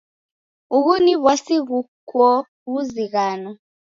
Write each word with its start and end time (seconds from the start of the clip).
Ughu 0.75 0.93
ni 1.03 1.13
w'asi 1.23 1.55
ghukoo 1.67 2.39
ghuzighano. 2.71 3.49